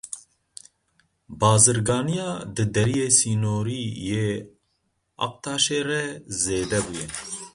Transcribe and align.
Bazirganiya 1.39 2.29
di 2.55 2.63
Deriyê 2.73 3.09
Sînorî 3.17 3.83
yê 4.09 4.29
Aktaşê 5.25 5.81
re 5.89 6.03
zêde 6.41 6.79
bûye. 6.85 7.07